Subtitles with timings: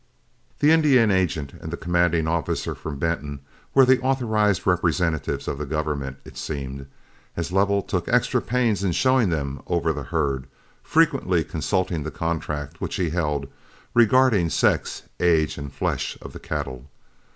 [0.61, 3.39] The Indian agent and the commanding officer from Benton
[3.75, 6.87] were the authorized representatives of the government, it seemed,
[7.37, 10.47] as Lovell took extra pains in showing them over the herd,
[10.81, 13.45] frequently consulting the contract which he held,
[13.93, 16.89] regarding sex, age, and flesh of the cattle.